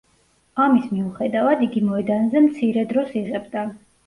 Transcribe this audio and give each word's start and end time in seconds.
ამის 0.63 0.87
მიუხედავად, 0.93 1.61
იგი 1.67 1.83
მოედანზე 1.91 2.43
მცირე 2.47 2.87
დროს 2.95 3.15
იღებდა. 3.23 3.69